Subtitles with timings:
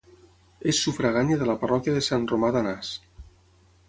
[0.71, 2.91] És sufragània de la parròquia de Sant Romà d'Anàs.